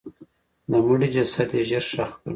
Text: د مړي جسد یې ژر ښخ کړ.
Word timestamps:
د 0.69 0.71
مړي 0.85 1.07
جسد 1.15 1.49
یې 1.57 1.63
ژر 1.69 1.83
ښخ 1.91 2.11
کړ. 2.21 2.29